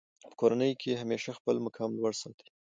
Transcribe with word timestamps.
په 0.29 0.35
کورنۍ 0.39 0.71
کښي 0.81 0.93
همېشه 1.01 1.31
خپل 1.39 1.55
مقام 1.65 1.89
لوړ 1.99 2.13
ساتئ! 2.21 2.47